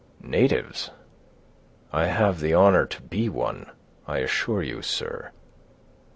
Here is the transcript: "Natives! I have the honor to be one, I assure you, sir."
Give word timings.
"Natives! 0.23 0.89
I 1.93 2.07
have 2.07 2.39
the 2.39 2.55
honor 2.55 2.87
to 2.87 3.01
be 3.03 3.29
one, 3.29 3.69
I 4.07 4.17
assure 4.17 4.63
you, 4.63 4.81
sir." 4.81 5.29